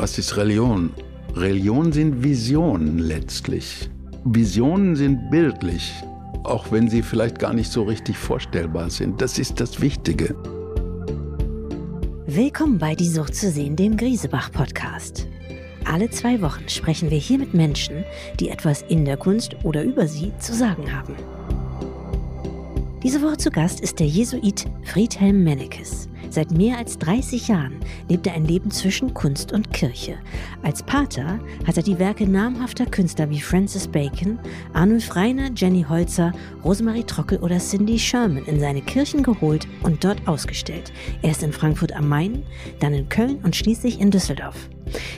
[0.00, 0.90] Was ist Religion?
[1.34, 3.90] Religion sind Visionen letztlich.
[4.24, 5.92] Visionen sind bildlich,
[6.44, 9.20] auch wenn sie vielleicht gar nicht so richtig vorstellbar sind.
[9.20, 10.36] Das ist das Wichtige.
[12.28, 15.26] Willkommen bei Die Sucht zu sehen, dem Griesebach-Podcast.
[15.84, 18.04] Alle zwei Wochen sprechen wir hier mit Menschen,
[18.38, 21.16] die etwas in der Kunst oder über sie zu sagen haben.
[23.02, 26.08] Diese Woche zu Gast ist der Jesuit Friedhelm Mennekes.
[26.30, 27.76] Seit mehr als 30 Jahren
[28.08, 30.16] lebt er ein Leben zwischen Kunst und Kirche.
[30.62, 34.38] Als Pater hat er die Werke namhafter Künstler wie Francis Bacon,
[34.74, 36.32] Arnulf Reiner, Jenny Holzer,
[36.64, 40.92] Rosemarie Trockel oder Cindy Sherman in seine Kirchen geholt und dort ausgestellt.
[41.22, 42.42] Erst in Frankfurt am Main,
[42.80, 44.68] dann in Köln und schließlich in Düsseldorf.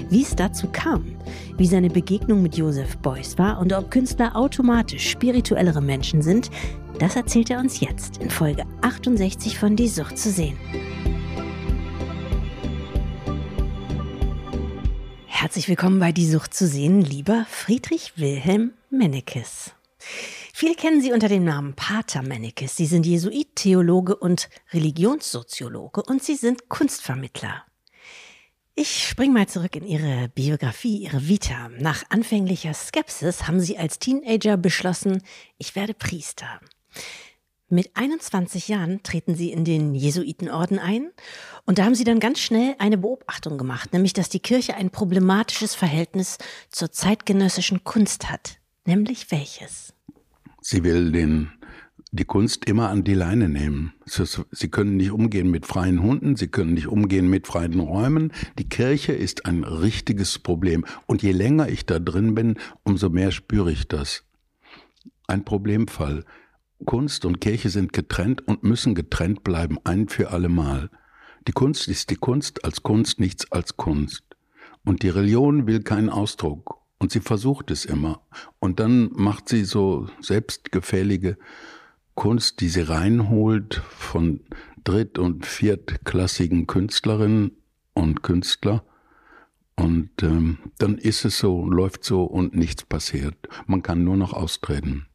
[0.09, 1.17] Wie es dazu kam,
[1.57, 6.51] wie seine Begegnung mit Joseph Beuys war und ob Künstler automatisch spirituellere Menschen sind,
[6.99, 10.57] das erzählt er uns jetzt in Folge 68 von Die Sucht zu sehen.
[15.41, 19.73] Herzlich willkommen bei Die Sucht zu sehen, lieber Friedrich Wilhelm Mennekes.
[20.53, 22.77] Viele kennen Sie unter dem Namen Pater Mennekes.
[22.77, 27.65] Sie sind Jesuit, Theologe und Religionssoziologe und Sie sind Kunstvermittler.
[28.75, 31.71] Ich springe mal zurück in Ihre Biografie, Ihre Vita.
[31.79, 35.23] Nach anfänglicher Skepsis haben Sie als Teenager beschlossen,
[35.57, 36.61] ich werde Priester.
[37.73, 41.13] Mit 21 Jahren treten sie in den Jesuitenorden ein
[41.67, 44.91] und da haben sie dann ganz schnell eine Beobachtung gemacht, nämlich dass die Kirche ein
[44.91, 48.59] problematisches Verhältnis zur zeitgenössischen Kunst hat.
[48.87, 49.95] Nämlich welches?
[50.61, 51.53] Sie will den,
[52.11, 53.93] die Kunst immer an die Leine nehmen.
[54.05, 58.33] Sie können nicht umgehen mit freien Hunden, sie können nicht umgehen mit freien Räumen.
[58.59, 60.85] Die Kirche ist ein richtiges Problem.
[61.07, 64.25] Und je länger ich da drin bin, umso mehr spüre ich das.
[65.29, 66.25] Ein Problemfall.
[66.87, 70.91] Kunst und Kirche sind getrennt und müssen getrennt bleiben, ein für allemal.
[71.47, 74.25] Die Kunst ist die Kunst als Kunst, nichts als Kunst.
[74.85, 76.79] Und die Religion will keinen Ausdruck.
[76.99, 78.21] Und sie versucht es immer.
[78.59, 81.39] Und dann macht sie so selbstgefällige
[82.15, 84.41] Kunst, die sie reinholt von
[84.85, 87.53] dritt- und viertklassigen Künstlerinnen
[87.95, 88.85] und Künstler.
[89.77, 93.49] Und ähm, dann ist es so, läuft so und nichts passiert.
[93.67, 95.07] Man kann nur noch austreten.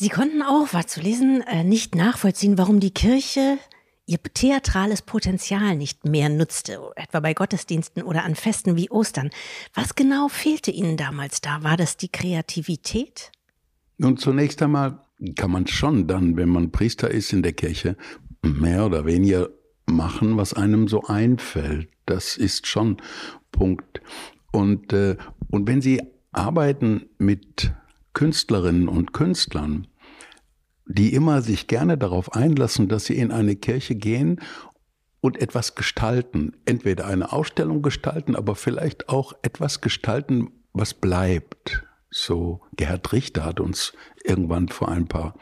[0.00, 3.58] Sie konnten auch, war zu lesen, äh, nicht nachvollziehen, warum die Kirche
[4.06, 9.30] ihr theatrales Potenzial nicht mehr nutzte, etwa bei Gottesdiensten oder an Festen wie Ostern.
[9.74, 11.64] Was genau fehlte Ihnen damals da?
[11.64, 13.32] War das die Kreativität?
[13.96, 15.00] Nun, zunächst einmal
[15.34, 17.96] kann man schon dann, wenn man Priester ist in der Kirche,
[18.42, 19.48] mehr oder weniger
[19.86, 21.88] machen, was einem so einfällt.
[22.06, 22.98] Das ist schon
[23.50, 24.00] Punkt.
[24.52, 25.16] Und, äh,
[25.50, 27.72] und wenn Sie arbeiten mit
[28.18, 29.86] Künstlerinnen und Künstlern,
[30.86, 34.40] die immer sich gerne darauf einlassen, dass sie in eine Kirche gehen
[35.20, 36.56] und etwas gestalten.
[36.64, 41.84] Entweder eine Ausstellung gestalten, aber vielleicht auch etwas gestalten, was bleibt.
[42.10, 43.92] So Gerhard Richter hat uns
[44.24, 45.34] irgendwann vor ein paar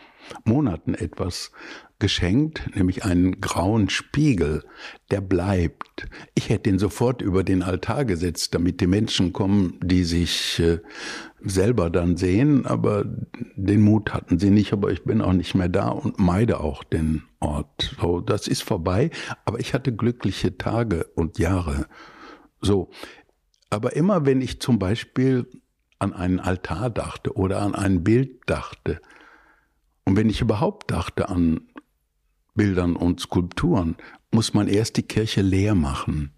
[0.44, 1.52] Monaten etwas
[1.98, 4.64] geschenkt, nämlich einen grauen Spiegel,
[5.10, 6.08] der bleibt.
[6.34, 10.80] Ich hätte ihn sofort über den Altar gesetzt, damit die Menschen kommen, die sich äh,
[11.40, 13.06] selber dann sehen, aber
[13.54, 16.84] den Mut hatten sie nicht, aber ich bin auch nicht mehr da und meide auch
[16.84, 17.96] den Ort.
[18.00, 19.10] So, das ist vorbei,
[19.44, 21.86] aber ich hatte glückliche Tage und Jahre.
[22.60, 22.90] So.
[23.70, 25.46] Aber immer wenn ich zum Beispiel
[25.98, 29.00] an einen Altar dachte oder an ein Bild dachte,
[30.04, 31.62] und wenn ich überhaupt dachte an
[32.56, 33.96] Bildern und Skulpturen,
[34.30, 36.32] muss man erst die Kirche leer machen.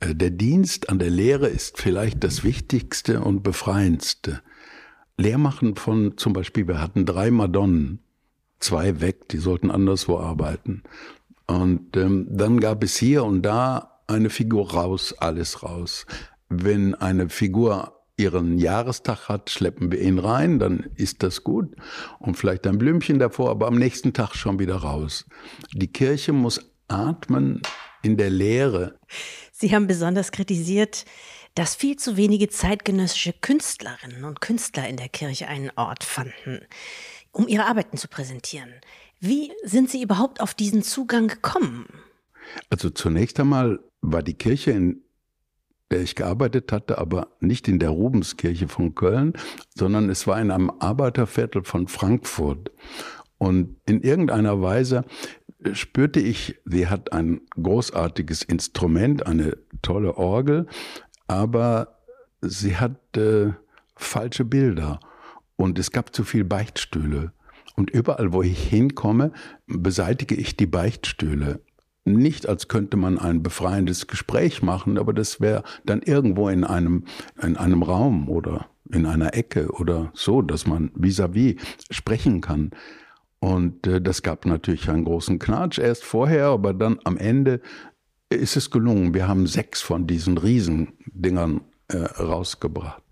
[0.00, 4.42] Äh, der Dienst an der Lehre ist vielleicht das Wichtigste und Befreiendste.
[5.16, 8.00] Leermachen von zum Beispiel, wir hatten drei Madonnen,
[8.58, 10.82] zwei weg, die sollten anderswo arbeiten.
[11.46, 16.06] Und ähm, dann gab es hier und da eine Figur raus, alles raus.
[16.48, 21.74] Wenn eine Figur ihren Jahrestag hat, schleppen wir ihn rein, dann ist das gut.
[22.18, 25.24] Und vielleicht ein Blümchen davor, aber am nächsten Tag schon wieder raus.
[25.72, 27.62] Die Kirche muss atmen
[28.02, 28.98] in der Lehre.
[29.52, 31.04] Sie haben besonders kritisiert,
[31.54, 36.60] dass viel zu wenige zeitgenössische Künstlerinnen und Künstler in der Kirche einen Ort fanden,
[37.32, 38.72] um ihre Arbeiten zu präsentieren.
[39.18, 41.86] Wie sind Sie überhaupt auf diesen Zugang gekommen?
[42.68, 45.02] Also zunächst einmal war die Kirche in
[45.90, 49.32] der ich gearbeitet hatte, aber nicht in der Rubenskirche von Köln,
[49.74, 52.70] sondern es war in einem Arbeiterviertel von Frankfurt.
[53.38, 55.04] Und in irgendeiner Weise
[55.72, 60.66] spürte ich, sie hat ein großartiges Instrument, eine tolle Orgel,
[61.26, 61.98] aber
[62.40, 63.52] sie hat äh,
[63.96, 65.00] falsche Bilder
[65.56, 67.32] und es gab zu viel Beichtstühle.
[67.76, 69.32] Und überall, wo ich hinkomme,
[69.66, 71.60] beseitige ich die Beichtstühle
[72.04, 77.04] nicht, als könnte man ein befreiendes Gespräch machen, aber das wäre dann irgendwo in einem,
[77.42, 81.60] in einem Raum oder in einer Ecke oder so, dass man vis-à-vis -vis
[81.90, 82.70] sprechen kann.
[83.38, 87.60] Und äh, das gab natürlich einen großen Knatsch erst vorher, aber dann am Ende
[88.28, 89.14] ist es gelungen.
[89.14, 93.02] Wir haben sechs von diesen Riesendingern äh, rausgebracht.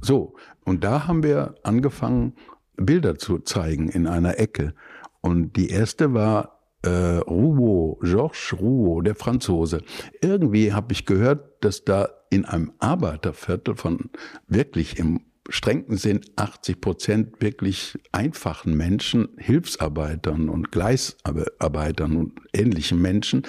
[0.00, 2.34] So, und da haben wir angefangen,
[2.76, 4.74] Bilder zu zeigen in einer Ecke.
[5.20, 6.55] Und die erste war
[6.86, 9.82] äh, Rouault, Georges Rouault, der Franzose.
[10.22, 14.10] Irgendwie habe ich gehört, dass da in einem Arbeiterviertel von
[14.46, 23.42] wirklich im strengen Sinn 80 Prozent wirklich einfachen Menschen, Hilfsarbeitern und Gleisarbeitern und ähnlichen Menschen,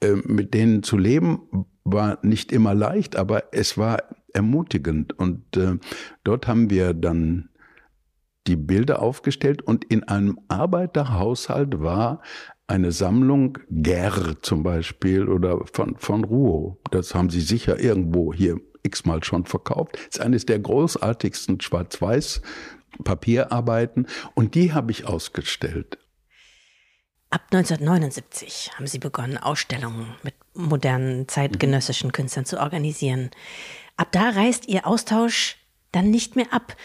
[0.00, 4.02] äh, mit denen zu leben, war nicht immer leicht, aber es war
[4.32, 5.18] ermutigend.
[5.18, 5.78] Und äh,
[6.24, 7.50] dort haben wir dann
[8.46, 12.22] die Bilder aufgestellt und in einem Arbeiterhaushalt war
[12.72, 16.78] eine Sammlung Ger zum Beispiel oder von, von Rouault.
[16.90, 19.96] Das haben Sie sicher irgendwo hier x-mal schon verkauft.
[19.96, 22.40] Das ist eines der großartigsten Schwarz-Weiß
[23.04, 25.98] Papierarbeiten und die habe ich ausgestellt.
[27.28, 32.12] Ab 1979 haben Sie begonnen, Ausstellungen mit modernen zeitgenössischen mhm.
[32.12, 33.30] Künstlern zu organisieren.
[33.96, 35.56] Ab da reißt Ihr Austausch
[35.92, 36.76] dann nicht mehr ab.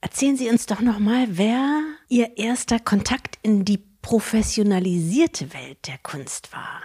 [0.00, 5.96] Erzählen Sie uns doch noch mal, wer Ihr erster Kontakt in die professionalisierte Welt der
[5.96, 6.82] Kunst war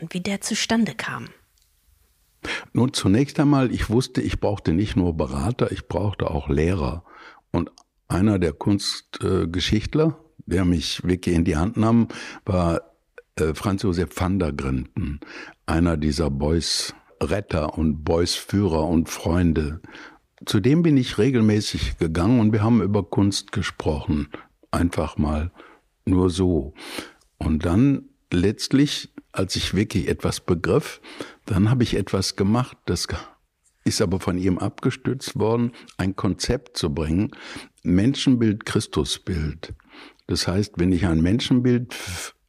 [0.00, 1.28] und wie der zustande kam.
[2.72, 7.04] Nun, zunächst einmal, ich wusste, ich brauchte nicht nur Berater, ich brauchte auch Lehrer.
[7.50, 7.70] Und
[8.08, 12.08] einer der Kunstgeschichtler, der mich wirklich in die Hand nahm,
[12.46, 12.80] war
[13.38, 15.20] äh, Franz Josef van der Grinden,
[15.66, 19.82] einer dieser Boys Retter und Boys Führer und Freunde.
[20.46, 24.30] Zu dem bin ich regelmäßig gegangen und wir haben über Kunst gesprochen.
[24.70, 25.50] Einfach mal
[26.06, 26.74] nur so.
[27.38, 31.00] Und dann letztlich, als ich wirklich etwas begriff,
[31.44, 33.06] dann habe ich etwas gemacht, das
[33.84, 37.30] ist aber von ihm abgestützt worden, ein Konzept zu bringen,
[37.82, 39.74] Menschenbild, Christusbild.
[40.26, 41.94] Das heißt, wenn ich ein Menschenbild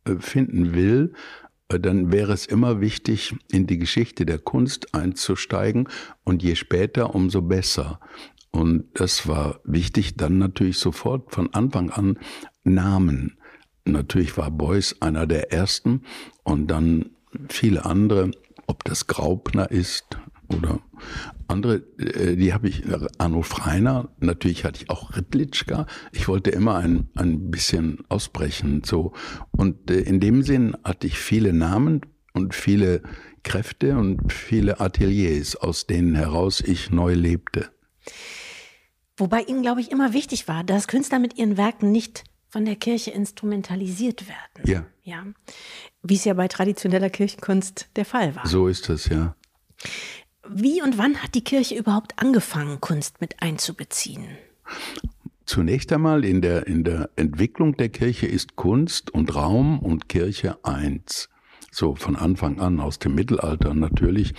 [0.05, 1.13] äh, finden will,
[1.69, 5.87] äh, dann wäre es immer wichtig, in die Geschichte der Kunst einzusteigen
[6.23, 7.99] und je später, umso besser.
[8.49, 12.17] Und das war wichtig, dann natürlich sofort von Anfang an
[12.63, 13.37] Namen.
[13.87, 16.03] Natürlich war Beuys einer der ersten
[16.43, 17.11] und dann
[17.49, 18.31] viele andere
[18.67, 20.05] ob das Graupner ist
[20.49, 20.79] oder
[21.47, 22.83] andere, äh, die habe ich,
[23.17, 25.87] Arno Freiner, natürlich hatte ich auch Ritlitschka.
[26.11, 29.13] Ich wollte immer ein, ein bisschen ausbrechen, so.
[29.51, 32.01] Und äh, in dem Sinn hatte ich viele Namen
[32.33, 33.01] und viele
[33.43, 37.69] Kräfte und viele Ateliers, aus denen heraus ich neu lebte.
[39.15, 42.75] Wobei Ihnen, glaube ich, immer wichtig war, dass Künstler mit ihren Werken nicht von der
[42.75, 44.69] Kirche instrumentalisiert werden.
[44.69, 44.85] Ja.
[45.03, 45.25] ja.
[46.01, 48.47] Wie es ja bei traditioneller Kirchenkunst der Fall war.
[48.47, 49.35] So ist es, ja.
[50.49, 54.25] Wie und wann hat die Kirche überhaupt angefangen, Kunst mit einzubeziehen?
[55.45, 60.57] Zunächst einmal in der, in der Entwicklung der Kirche ist Kunst und Raum und Kirche
[60.63, 61.29] eins.
[61.71, 64.33] So von Anfang an, aus dem Mittelalter natürlich.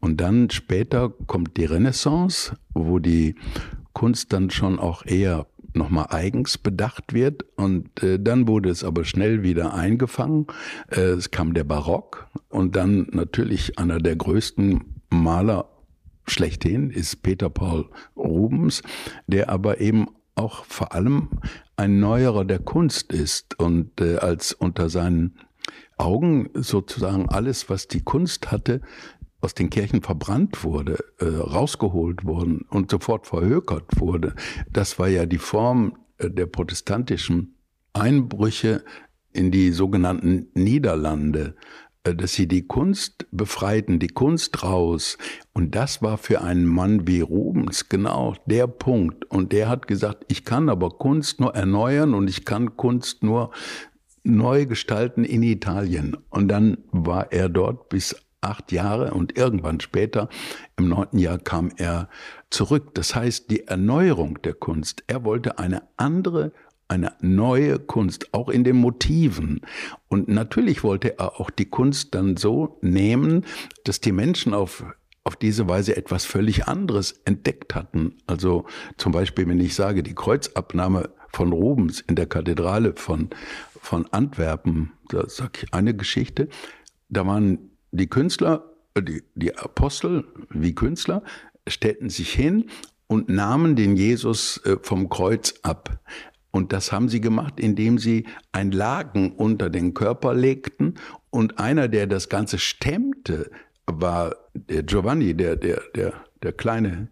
[0.00, 3.34] Und dann später kommt die Renaissance, wo die
[3.92, 7.44] Kunst dann schon auch eher nochmal eigens bedacht wird.
[7.56, 10.46] Und äh, dann wurde es aber schnell wieder eingefangen.
[10.90, 15.68] Äh, es kam der Barock und dann natürlich einer der größten Maler
[16.26, 18.82] schlechthin ist Peter Paul Rubens,
[19.26, 21.28] der aber eben auch vor allem
[21.76, 25.36] ein Neuerer der Kunst ist und äh, als unter seinen
[25.98, 28.80] Augen sozusagen alles, was die Kunst hatte,
[29.42, 34.34] aus den Kirchen verbrannt wurde, äh, rausgeholt worden und sofort verhökert wurde,
[34.72, 37.56] das war ja die Form äh, der protestantischen
[37.92, 38.84] Einbrüche
[39.32, 41.56] in die sogenannten Niederlande,
[42.04, 45.18] äh, dass sie die Kunst befreiten, die Kunst raus.
[45.52, 49.24] Und das war für einen Mann wie Rubens genau der Punkt.
[49.30, 53.50] Und der hat gesagt, ich kann aber Kunst nur erneuern und ich kann Kunst nur
[54.24, 56.16] neu gestalten in Italien.
[56.30, 60.28] Und dann war er dort bis acht Jahre und irgendwann später,
[60.76, 62.08] im neunten Jahr, kam er
[62.50, 62.94] zurück.
[62.94, 65.04] Das heißt, die Erneuerung der Kunst.
[65.06, 66.52] Er wollte eine andere,
[66.88, 69.62] eine neue Kunst, auch in den Motiven.
[70.08, 73.46] Und natürlich wollte er auch die Kunst dann so nehmen,
[73.84, 74.84] dass die Menschen auf
[75.24, 78.16] auf diese Weise etwas völlig anderes entdeckt hatten.
[78.26, 83.30] Also zum Beispiel, wenn ich sage, die Kreuzabnahme von Rubens in der Kathedrale von,
[83.80, 86.48] von Antwerpen, da sage ich eine Geschichte,
[87.08, 91.22] da waren die Künstler, äh, die, die Apostel wie Künstler
[91.68, 92.70] stellten sich hin
[93.06, 96.00] und nahmen den Jesus äh, vom Kreuz ab.
[96.50, 100.96] Und das haben sie gemacht, indem sie ein Laken unter den Körper legten.
[101.30, 103.50] Und einer, der das Ganze stemmte,
[103.86, 107.08] war der Giovanni, der, der, der, der kleine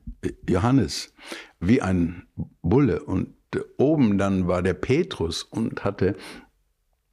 [0.46, 1.14] Johannes,
[1.58, 2.26] wie ein
[2.62, 3.02] Bulle.
[3.02, 3.34] Und
[3.78, 6.16] oben dann war der Petrus und hatte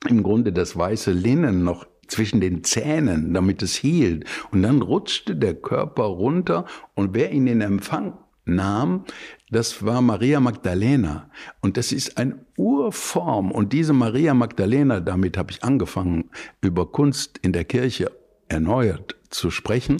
[0.07, 4.25] im Grunde das weiße Linnen noch zwischen den Zähnen, damit es hielt.
[4.51, 9.03] Und dann rutschte der Körper runter und wer ihn in Empfang nahm,
[9.49, 11.29] das war Maria Magdalena.
[11.61, 13.51] Und das ist eine Urform.
[13.51, 16.29] Und diese Maria Magdalena, damit habe ich angefangen,
[16.61, 18.11] über Kunst in der Kirche
[18.49, 19.97] erneuert zu sprechen.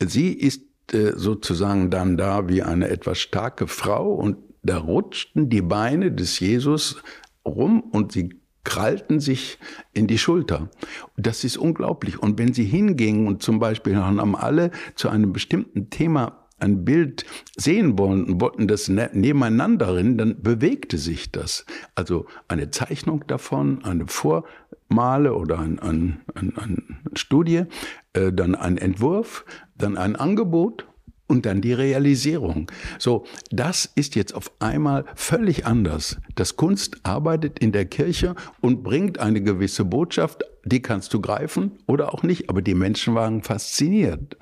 [0.00, 5.62] Sie ist äh, sozusagen dann da wie eine etwas starke Frau und da rutschten die
[5.62, 7.02] Beine des Jesus
[7.44, 9.58] rum und sie krallten sich
[9.92, 10.70] in die Schulter.
[11.16, 12.18] Das ist unglaublich.
[12.18, 17.26] Und wenn sie hingingen und zum Beispiel haben alle zu einem bestimmten Thema ein Bild
[17.56, 21.66] sehen wollen und wollten das ne-, nebeneinander rennen, dann bewegte sich das.
[21.94, 26.76] Also eine Zeichnung davon, eine Vormale oder ein, ein, ein, eine
[27.14, 27.64] Studie,
[28.12, 29.44] äh, dann ein Entwurf,
[29.76, 30.86] dann ein Angebot
[31.32, 32.70] und dann die Realisierung.
[32.98, 36.18] So, das ist jetzt auf einmal völlig anders.
[36.34, 41.78] Das Kunst arbeitet in der Kirche und bringt eine gewisse Botschaft, die kannst du greifen
[41.86, 44.36] oder auch nicht, aber die Menschen waren fasziniert.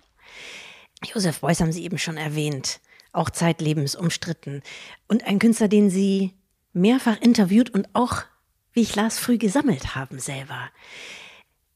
[1.04, 2.80] Josef Beuys haben Sie eben schon erwähnt,
[3.12, 4.60] auch zeitlebens umstritten
[5.06, 6.32] und ein Künstler, den Sie
[6.72, 8.24] mehrfach interviewt und auch,
[8.72, 10.70] wie ich las, früh gesammelt haben selber.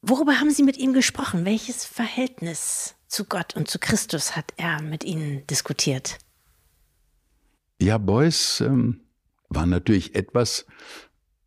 [0.02, 1.44] Worüber haben Sie mit ihm gesprochen?
[1.44, 6.18] Welches Verhältnis zu Gott und zu Christus hat er mit Ihnen diskutiert?
[7.80, 9.02] Ja, Beuys ähm,
[9.48, 10.66] war natürlich etwas,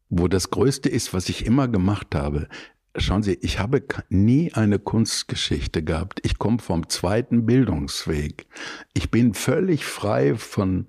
[0.08, 2.48] wo das Größte ist, was ich immer gemacht habe.
[2.96, 6.22] Schauen Sie, ich habe nie eine Kunstgeschichte gehabt.
[6.24, 8.48] Ich komme vom zweiten Bildungsweg.
[8.94, 10.88] Ich bin völlig frei von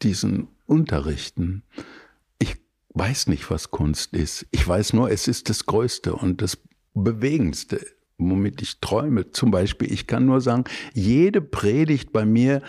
[0.00, 1.62] diesen Unterrichten.
[2.38, 2.56] Ich
[2.94, 4.46] weiß nicht, was Kunst ist.
[4.50, 6.58] Ich weiß nur, es ist das Größte und das
[6.94, 7.84] Bewegendste
[8.18, 9.30] womit ich träume.
[9.30, 12.62] Zum Beispiel, ich kann nur sagen, jede Predigt bei mir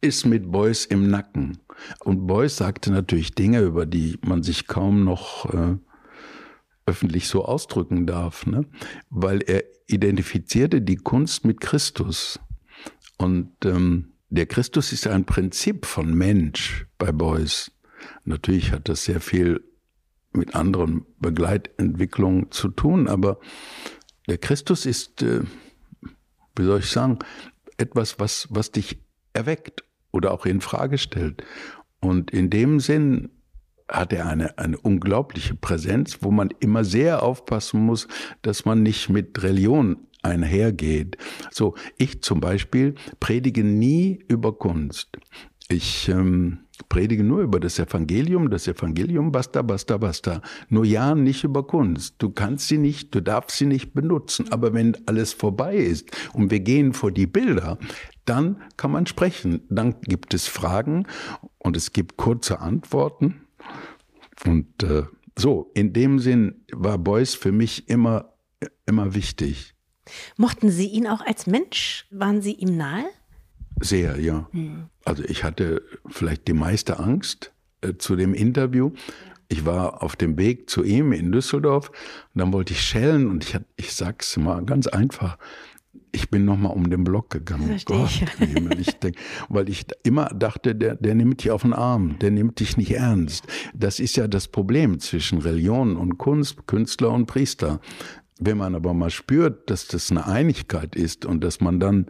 [0.00, 1.58] ist mit Beuys im Nacken.
[2.00, 5.76] Und Beuys sagte natürlich Dinge, über die man sich kaum noch äh,
[6.86, 8.64] öffentlich so ausdrücken darf, ne?
[9.10, 12.40] weil er identifizierte die Kunst mit Christus.
[13.18, 17.72] Und ähm, der Christus ist ein Prinzip von Mensch bei Beuys.
[18.24, 19.62] Natürlich hat das sehr viel
[20.32, 23.40] mit anderen Begleitentwicklungen zu tun, aber
[24.30, 25.40] der Christus ist, äh,
[26.54, 27.18] wie soll ich sagen,
[27.78, 29.00] etwas, was, was dich
[29.32, 29.82] erweckt
[30.12, 31.42] oder auch in Frage stellt.
[32.00, 33.30] Und in dem Sinn
[33.88, 38.06] hat er eine, eine unglaubliche Präsenz, wo man immer sehr aufpassen muss,
[38.42, 41.16] dass man nicht mit Religion einhergeht.
[41.50, 45.08] So, ich zum Beispiel predige nie über Kunst.
[45.68, 50.42] Ich ähm, predige nur über das Evangelium, das Evangelium, basta, basta, basta.
[50.68, 52.16] Nur ja, nicht über Kunst.
[52.18, 54.50] Du kannst sie nicht, du darfst sie nicht benutzen.
[54.50, 57.78] Aber wenn alles vorbei ist und wir gehen vor die Bilder,
[58.24, 59.62] dann kann man sprechen.
[59.68, 61.06] Dann gibt es Fragen
[61.58, 63.42] und es gibt kurze Antworten.
[64.46, 65.04] Und äh,
[65.38, 68.34] so, in dem Sinn war Beuys für mich immer,
[68.86, 69.74] immer wichtig.
[70.36, 72.06] Mochten Sie ihn auch als Mensch?
[72.10, 73.04] Waren Sie ihm nahe?
[73.80, 74.48] Sehr, ja.
[74.52, 74.86] Hm.
[75.04, 78.92] Also ich hatte vielleicht die meiste Angst äh, zu dem Interview.
[79.48, 83.44] Ich war auf dem Weg zu ihm in Düsseldorf und dann wollte ich schellen und
[83.44, 85.38] ich, ich sag's mal ganz einfach.
[86.12, 87.66] Ich bin nochmal um den Block gegangen.
[87.66, 88.88] Verstehe Gott, ich.
[88.88, 89.16] ich denk,
[89.48, 92.92] weil ich immer dachte, der, der nimmt dich auf den Arm, der nimmt dich nicht
[92.92, 93.46] ernst.
[93.74, 97.80] Das ist ja das Problem zwischen Religion und Kunst, Künstler und Priester.
[98.38, 102.06] Wenn man aber mal spürt, dass das eine Einigkeit ist und dass man dann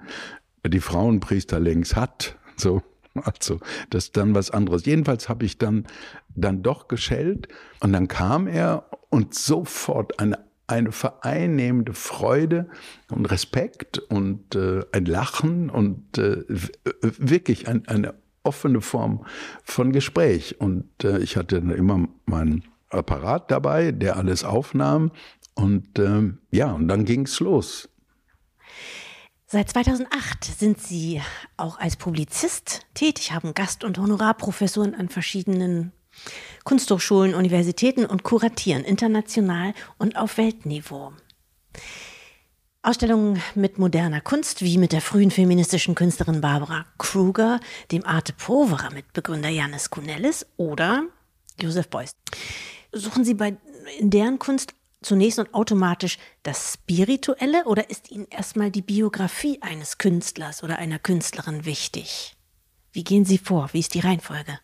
[0.69, 2.37] die Frauenpriester längst hat.
[2.57, 2.83] So,
[3.15, 3.59] also,
[3.91, 4.85] das ist dann was anderes.
[4.85, 5.87] Jedenfalls habe ich dann,
[6.35, 7.49] dann doch geschellt
[7.81, 12.69] und dann kam er und sofort eine, eine vereinnehmende Freude
[13.11, 16.45] und Respekt und äh, ein Lachen und äh,
[17.01, 19.25] wirklich ein, eine offene Form
[19.65, 20.61] von Gespräch.
[20.61, 25.11] Und äh, ich hatte immer meinen Apparat dabei, der alles aufnahm.
[25.55, 27.89] Und äh, ja, und dann ging es los.
[29.53, 31.21] Seit 2008 sind Sie
[31.57, 35.91] auch als Publizist tätig, haben Gast- und Honorarprofessuren an verschiedenen
[36.63, 41.15] Kunsthochschulen, Universitäten und kuratieren international und auf Weltniveau.
[42.83, 47.59] Ausstellungen mit moderner Kunst, wie mit der frühen feministischen Künstlerin Barbara Kruger,
[47.91, 51.07] dem Arte Povera Mitbegründer Janis Kunellis oder
[51.61, 52.13] Josef Beuys.
[52.93, 53.57] Suchen Sie bei,
[53.99, 59.99] in deren Kunst zunächst und automatisch das Spirituelle oder ist Ihnen erstmal die Biografie eines
[59.99, 62.37] Künstlers oder einer Künstlerin wichtig?
[62.93, 63.71] Wie gehen Sie vor?
[63.73, 64.59] Wie ist die Reihenfolge?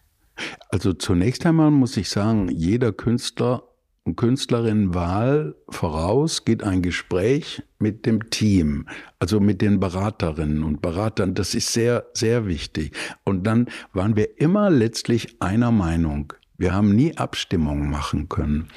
[0.68, 3.62] Also zunächst einmal muss ich sagen, jeder Künstler
[4.04, 8.86] und Künstlerin Wahl voraus geht ein Gespräch mit dem Team,
[9.18, 11.34] also mit den Beraterinnen und Beratern.
[11.34, 12.92] Das ist sehr, sehr wichtig.
[13.24, 16.32] Und dann waren wir immer letztlich einer Meinung.
[16.56, 18.68] Wir haben nie Abstimmungen machen können.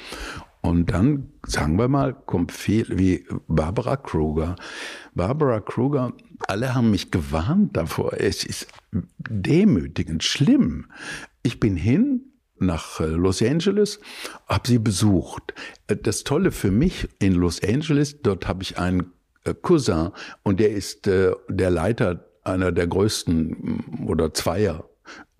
[0.62, 4.56] Und dann, sagen wir mal, kommt viel wie Barbara Kruger.
[5.14, 6.12] Barbara Kruger,
[6.46, 8.12] alle haben mich gewarnt davor.
[8.18, 8.68] Es ist
[9.18, 10.86] demütigend, schlimm.
[11.42, 14.00] Ich bin hin, nach äh, Los Angeles,
[14.46, 15.54] habe sie besucht.
[15.86, 19.12] Äh, das Tolle für mich in Los Angeles, dort habe ich einen
[19.44, 20.10] äh, Cousin
[20.42, 24.89] und der ist der Leiter einer der größten oder zweier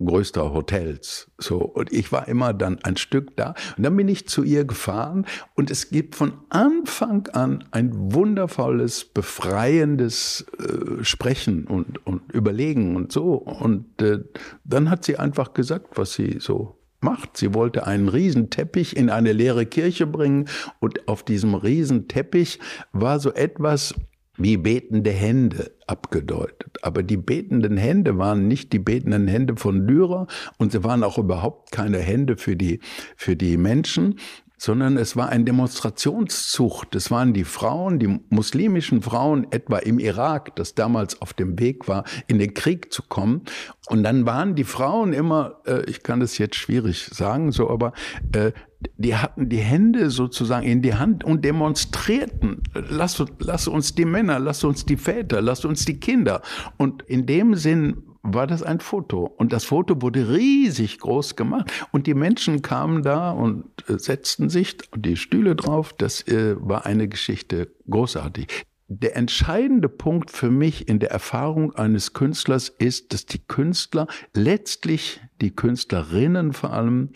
[0.04, 1.30] größter Hotels.
[1.38, 1.58] So.
[1.58, 3.54] Und ich war immer dann ein Stück da.
[3.76, 5.26] Und dann bin ich zu ihr gefahren.
[5.54, 13.12] Und es gibt von Anfang an ein wundervolles, befreiendes äh, Sprechen und, und Überlegen und
[13.12, 13.34] so.
[13.34, 14.20] Und äh,
[14.64, 17.36] dann hat sie einfach gesagt, was sie so macht.
[17.36, 20.48] Sie wollte einen Riesenteppich in eine leere Kirche bringen
[20.80, 22.58] und auf diesem Riesenteppich
[22.92, 23.94] war so etwas
[24.42, 26.78] wie betende Hände abgedeutet.
[26.82, 30.26] Aber die betenden Hände waren nicht die betenden Hände von Dürer
[30.58, 32.80] und sie waren auch überhaupt keine Hände für die,
[33.16, 34.16] für die Menschen,
[34.60, 36.94] sondern es war ein Demonstrationszucht.
[36.94, 41.88] Es waren die Frauen, die muslimischen Frauen, etwa im Irak, das damals auf dem Weg
[41.88, 43.42] war, in den Krieg zu kommen.
[43.88, 47.94] Und dann waren die Frauen immer, äh, ich kann das jetzt schwierig sagen, so, aber
[48.32, 48.52] äh,
[48.96, 54.38] die hatten die Hände sozusagen in die Hand und demonstrierten, lass, lass uns die Männer,
[54.38, 56.42] lass uns die Väter, lass uns die Kinder.
[56.76, 59.24] Und in dem Sinn war das ein Foto.
[59.24, 61.70] Und das Foto wurde riesig groß gemacht.
[61.90, 65.94] Und die Menschen kamen da und äh, setzten sich die Stühle drauf.
[65.96, 68.66] Das äh, war eine Geschichte großartig.
[68.88, 75.20] Der entscheidende Punkt für mich in der Erfahrung eines Künstlers ist, dass die Künstler, letztlich
[75.40, 77.10] die Künstlerinnen vor allem,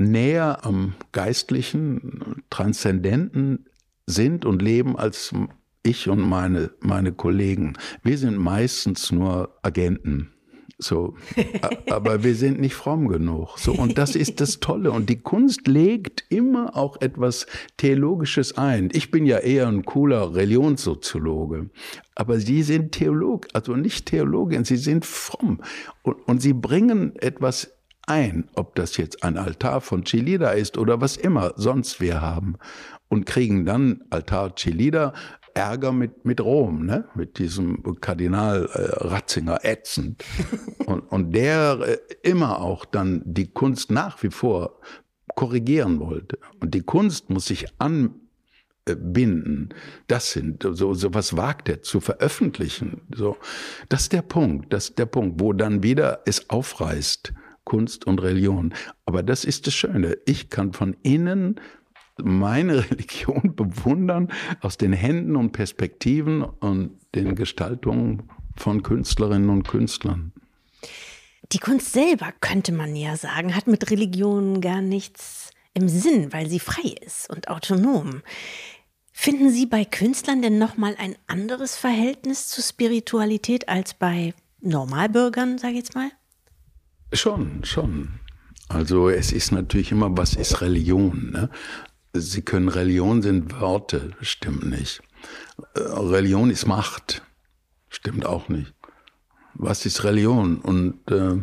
[0.00, 3.66] näher am Geistlichen, Transzendenten
[4.06, 5.32] sind und leben als
[5.82, 10.32] ich und meine, meine Kollegen, wir sind meistens nur Agenten.
[10.82, 11.14] So,
[11.90, 13.58] aber wir sind nicht fromm genug.
[13.58, 14.92] So, und das ist das Tolle.
[14.92, 18.88] Und die Kunst legt immer auch etwas Theologisches ein.
[18.92, 21.68] Ich bin ja eher ein cooler Religionssoziologe.
[22.14, 25.60] Aber Sie sind Theolog, also nicht Theologin, Sie sind fromm.
[26.02, 27.70] Und, und Sie bringen etwas
[28.10, 32.56] ein, ob das jetzt ein Altar von Chilida ist oder was immer sonst wir haben.
[33.08, 35.14] Und kriegen dann Altar Chilida
[35.54, 37.08] Ärger mit, mit Rom, ne?
[37.14, 40.24] mit diesem Kardinal äh, Ratzinger ätzend.
[40.86, 44.80] und, und der äh, immer auch dann die Kunst nach wie vor
[45.34, 46.38] korrigieren wollte.
[46.60, 49.74] Und die Kunst muss sich anbinden.
[50.06, 53.02] Das sind so, so was wagt er zu veröffentlichen.
[53.14, 53.36] So,
[53.88, 54.72] das ist der Punkt.
[54.72, 57.32] Das ist der Punkt, wo dann wieder es aufreißt.
[57.70, 58.74] Kunst und Religion.
[59.06, 60.18] Aber das ist das Schöne.
[60.26, 61.60] Ich kann von innen
[62.20, 68.24] meine Religion bewundern aus den Händen und Perspektiven und den Gestaltungen
[68.56, 70.32] von Künstlerinnen und Künstlern.
[71.52, 76.48] Die Kunst selber, könnte man ja sagen, hat mit Religion gar nichts im Sinn, weil
[76.48, 78.22] sie frei ist und autonom.
[79.12, 85.74] Finden Sie bei Künstlern denn nochmal ein anderes Verhältnis zur Spiritualität als bei Normalbürgern, sage
[85.74, 86.10] ich jetzt mal?
[87.12, 88.20] Schon, schon.
[88.68, 91.30] Also es ist natürlich immer, was ist Religion?
[91.32, 91.50] Ne?
[92.12, 95.02] Sie können Religion sind Worte, stimmt nicht.
[95.74, 97.22] Äh, Religion ist Macht,
[97.88, 98.72] stimmt auch nicht.
[99.54, 100.58] Was ist Religion?
[100.58, 101.36] Und äh,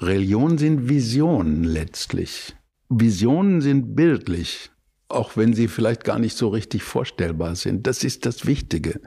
[0.00, 2.56] Religion sind Visionen letztlich.
[2.88, 4.70] Visionen sind bildlich,
[5.08, 7.86] auch wenn sie vielleicht gar nicht so richtig vorstellbar sind.
[7.86, 9.00] Das ist das Wichtige.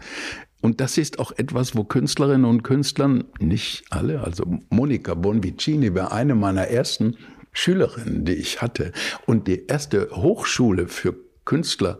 [0.61, 6.11] Und das ist auch etwas, wo Künstlerinnen und Künstlern, nicht alle, also Monika Bonvicini war
[6.11, 7.17] eine meiner ersten
[7.51, 8.91] Schülerinnen, die ich hatte.
[9.25, 11.15] Und die erste Hochschule für
[11.45, 11.99] Künstler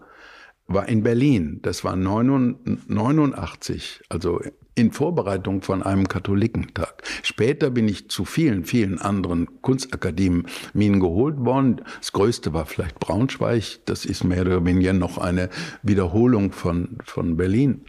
[0.67, 1.59] war in Berlin.
[1.61, 4.41] Das war 89, also
[4.75, 7.01] in Vorbereitung von einem Katholikentag.
[7.23, 11.81] Später bin ich zu vielen, vielen anderen Kunstakademien geholt worden.
[11.99, 13.79] Das größte war vielleicht Braunschweig.
[13.85, 15.49] Das ist mehr oder weniger noch eine
[15.81, 17.85] Wiederholung von, von Berlin.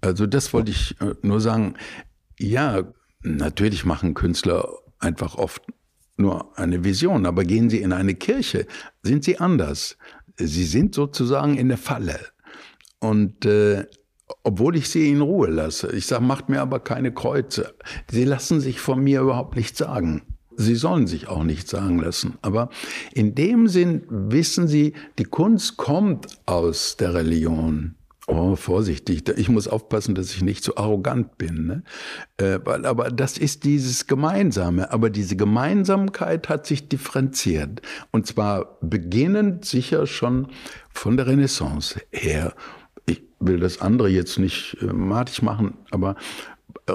[0.00, 1.74] Also das wollte ich äh, nur sagen.
[2.38, 2.84] Ja,
[3.22, 5.62] natürlich machen Künstler einfach oft
[6.16, 8.66] nur eine Vision, aber gehen Sie in eine Kirche,
[9.02, 9.96] sind Sie anders.
[10.36, 12.18] Sie sind sozusagen in der Falle.
[12.98, 13.86] Und äh,
[14.42, 17.74] obwohl ich sie in Ruhe lasse, ich sage, macht mir aber keine Kreuze.
[18.10, 20.22] Sie lassen sich von mir überhaupt nichts sagen.
[20.56, 22.38] Sie sollen sich auch nichts sagen lassen.
[22.42, 22.68] Aber
[23.14, 27.94] in dem Sinn wissen Sie, die Kunst kommt aus der Religion.
[28.30, 29.28] Oh, vorsichtig.
[29.36, 31.66] Ich muss aufpassen, dass ich nicht zu arrogant bin.
[31.66, 31.82] Ne?
[32.36, 34.92] Äh, weil, aber das ist dieses Gemeinsame.
[34.92, 37.82] Aber diese Gemeinsamkeit hat sich differenziert.
[38.12, 40.46] Und zwar beginnend sicher schon
[40.92, 42.54] von der Renaissance her.
[43.06, 46.14] Ich will das andere jetzt nicht äh, matig machen, aber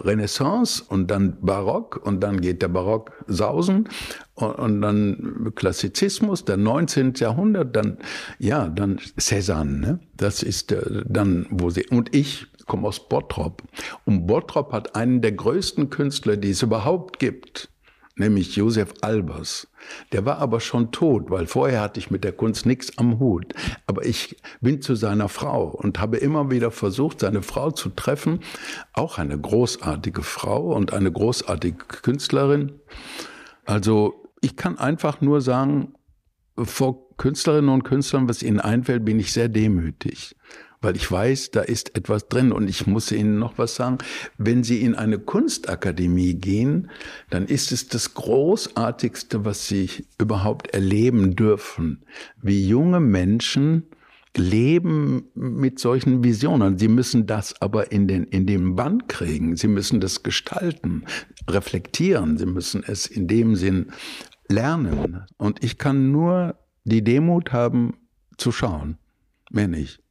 [0.04, 3.88] Renaissance und dann Barock und dann geht der Barock sausen
[4.34, 7.14] und, und dann Klassizismus, der 19.
[7.16, 7.98] Jahrhundert, dann
[8.40, 10.00] ja, dann Cézanne, ne?
[10.18, 13.64] Das ist äh, dann wo sie und ich komme aus Bottrop
[14.06, 17.70] und Bottrop hat einen der größten Künstler, die es überhaupt gibt
[18.16, 19.68] nämlich Josef Albers.
[20.12, 23.54] Der war aber schon tot, weil vorher hatte ich mit der Kunst nichts am Hut.
[23.88, 28.40] Aber ich bin zu seiner Frau und habe immer wieder versucht, seine Frau zu treffen.
[28.94, 32.80] Auch eine großartige Frau und eine großartige Künstlerin.
[33.66, 35.94] Also ich kann einfach nur sagen,
[36.58, 40.36] vor Künstlerinnen und Künstlern, was ihnen einfällt, bin ich sehr demütig
[40.82, 42.52] weil ich weiß, da ist etwas drin.
[42.52, 43.98] Und ich muss Ihnen noch was sagen.
[44.38, 46.90] Wenn Sie in eine Kunstakademie gehen,
[47.30, 52.06] dann ist es das Großartigste, was Sie überhaupt erleben dürfen,
[52.42, 53.84] wie junge Menschen
[54.38, 56.78] leben mit solchen Visionen.
[56.78, 59.56] Sie müssen das aber in den, in den Band kriegen.
[59.56, 61.06] Sie müssen das gestalten,
[61.50, 62.38] reflektieren.
[62.38, 63.92] Sie müssen es in dem Sinn
[64.50, 65.26] lernen.
[65.38, 67.98] Und ich kann nur die Demut haben,
[68.38, 68.98] zu schauen.
[69.50, 70.02] Mehr nicht.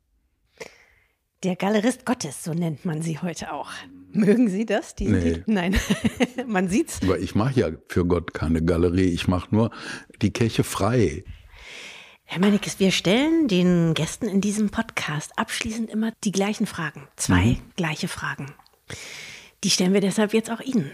[1.45, 3.71] Der Galerist Gottes, so nennt man sie heute auch.
[4.13, 4.95] Mögen Sie das?
[4.95, 5.43] Diesen nee.
[5.45, 5.79] Nein,
[6.47, 7.03] man sieht's.
[7.03, 9.71] Aber ich mache ja für Gott keine Galerie, ich mache nur
[10.23, 11.23] die Kirche frei.
[12.25, 17.09] Herr Mannekes, wir stellen den Gästen in diesem Podcast abschließend immer die gleichen Fragen.
[17.17, 17.63] Zwei mhm.
[17.77, 18.55] gleiche Fragen.
[19.65, 20.91] Die stellen wir deshalb jetzt auch Ihnen.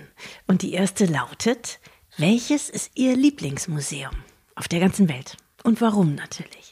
[0.49, 1.79] Und die erste lautet,
[2.19, 4.17] welches ist Ihr Lieblingsmuseum
[4.57, 5.37] auf der ganzen Welt?
[5.63, 6.70] Und warum natürlich?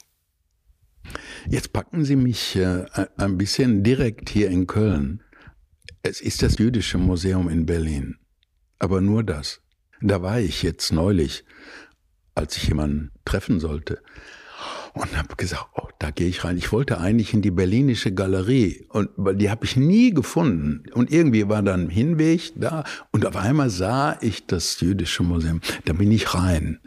[1.49, 5.23] Jetzt packen Sie mich äh, ein bisschen direkt hier in Köln.
[6.03, 8.16] Es ist das Jüdische Museum in Berlin.
[8.79, 9.61] Aber nur das.
[10.01, 11.44] Da war ich jetzt neulich,
[12.35, 14.01] als ich jemanden treffen sollte.
[14.94, 16.57] Und habe gesagt, oh, da gehe ich rein.
[16.57, 20.85] Ich wollte eigentlich in die Berlinische Galerie und die habe ich nie gefunden.
[20.92, 25.61] Und irgendwie war dann Hinweg da und auf einmal sah ich das Jüdische Museum.
[25.85, 26.81] Da bin ich rein.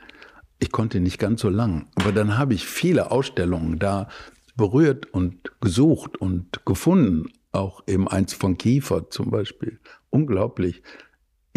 [0.62, 4.08] Ich konnte nicht ganz so lang, aber dann habe ich viele Ausstellungen da
[4.56, 7.34] berührt und gesucht und gefunden.
[7.52, 9.80] Auch eben eins von Kiefer zum Beispiel.
[10.12, 10.84] Unglaublich.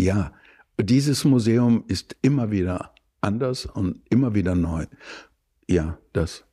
[0.01, 0.33] Ja,
[0.81, 4.87] dieses Museum ist immer wieder anders und immer wieder neu.
[5.69, 6.45] Ja, das.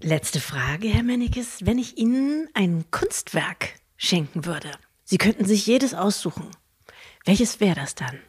[0.00, 1.66] Letzte Frage, Herr Mennekes.
[1.66, 4.70] Wenn ich Ihnen ein Kunstwerk schenken würde,
[5.02, 6.46] Sie könnten sich jedes aussuchen.
[7.24, 8.20] Welches wäre das dann?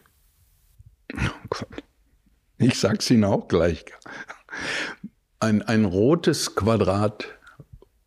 [1.14, 1.84] Oh Gott.
[2.64, 3.86] Ich sag's Ihnen auch gleich
[5.44, 7.26] ein, ein rotes Quadrat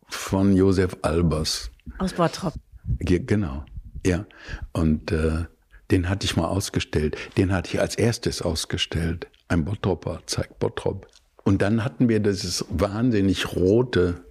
[0.07, 1.69] von Josef Albers.
[1.99, 2.53] Aus Bottrop.
[2.99, 3.63] Genau,
[4.05, 4.25] ja.
[4.73, 5.45] Und äh,
[5.91, 7.15] den hatte ich mal ausgestellt.
[7.37, 9.27] Den hatte ich als erstes ausgestellt.
[9.49, 11.07] Ein Bottropper zeigt Bottrop.
[11.43, 14.25] Und dann hatten wir dieses wahnsinnig rote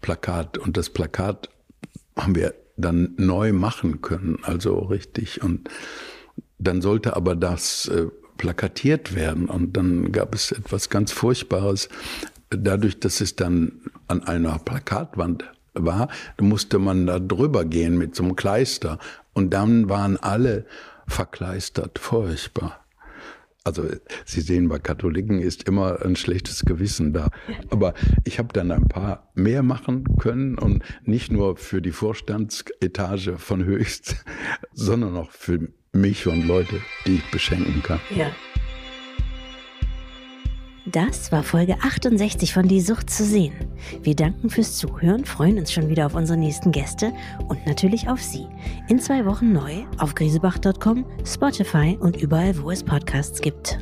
[0.00, 0.58] Plakat.
[0.58, 1.48] Und das Plakat
[2.16, 5.42] haben wir dann neu machen können, also richtig.
[5.42, 5.68] Und
[6.58, 8.06] dann sollte aber das äh,
[8.38, 9.48] plakatiert werden.
[9.48, 11.88] Und dann gab es etwas ganz Furchtbares.
[12.50, 16.08] Dadurch, dass es dann an einer Plakatwand war,
[16.40, 18.98] musste man da drüber gehen mit so einem Kleister.
[19.34, 20.64] Und dann waren alle
[21.06, 21.98] verkleistert.
[21.98, 22.84] Furchtbar.
[23.68, 23.84] Also
[24.24, 27.28] Sie sehen, bei Katholiken ist immer ein schlechtes Gewissen da.
[27.68, 27.92] Aber
[28.24, 33.62] ich habe dann ein paar mehr machen können und nicht nur für die Vorstandsetage von
[33.66, 34.24] Höchst,
[34.72, 38.00] sondern auch für mich und Leute, die ich beschenken kann.
[38.16, 38.30] Ja.
[40.92, 43.52] Das war Folge 68 von Die Sucht zu sehen.
[44.02, 47.12] Wir danken fürs Zuhören, freuen uns schon wieder auf unsere nächsten Gäste
[47.48, 48.46] und natürlich auf Sie.
[48.88, 53.78] In zwei Wochen neu auf grisebach.com, Spotify und überall, wo es Podcasts gibt.